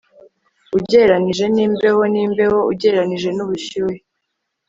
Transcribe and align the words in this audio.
Ugereranije 0.77 1.45
nimbeho 1.55 2.01
nimbeho 2.13 2.57
ugereranije 2.71 3.29
nubushyuhe 3.37 3.97